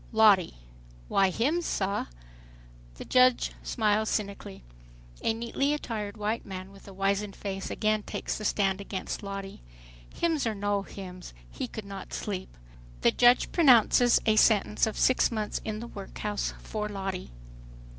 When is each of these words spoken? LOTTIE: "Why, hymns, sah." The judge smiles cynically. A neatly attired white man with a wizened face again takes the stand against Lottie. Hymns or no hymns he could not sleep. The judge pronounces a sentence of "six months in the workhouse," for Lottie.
LOTTIE: 0.13 0.55
"Why, 1.09 1.29
hymns, 1.29 1.67
sah." 1.67 2.07
The 2.95 3.05
judge 3.05 3.51
smiles 3.61 4.09
cynically. 4.09 4.63
A 5.21 5.31
neatly 5.31 5.75
attired 5.75 6.17
white 6.17 6.43
man 6.43 6.71
with 6.71 6.87
a 6.87 6.91
wizened 6.91 7.35
face 7.35 7.69
again 7.69 8.01
takes 8.01 8.35
the 8.35 8.43
stand 8.43 8.81
against 8.81 9.21
Lottie. 9.21 9.61
Hymns 10.11 10.47
or 10.47 10.55
no 10.55 10.81
hymns 10.81 11.35
he 11.51 11.67
could 11.67 11.85
not 11.85 12.13
sleep. 12.13 12.57
The 13.01 13.11
judge 13.11 13.51
pronounces 13.51 14.19
a 14.25 14.37
sentence 14.37 14.87
of 14.87 14.97
"six 14.97 15.29
months 15.31 15.61
in 15.63 15.81
the 15.81 15.87
workhouse," 15.87 16.55
for 16.63 16.89
Lottie. 16.89 17.29